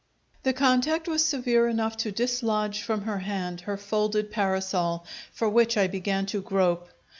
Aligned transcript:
The 0.41 0.51
contact 0.53 1.07
was 1.07 1.23
severe 1.23 1.67
enough 1.67 1.95
to 1.97 2.11
dislodge 2.11 2.81
from 2.81 3.01
her 3.03 3.19
hand 3.19 3.61
her 3.61 3.77
folded 3.77 4.31
parasol, 4.31 5.05
for 5.31 5.47
which 5.47 5.77
I 5.77 5.85
began 5.85 6.25
to 6.25 6.41
grope. 6.41 6.89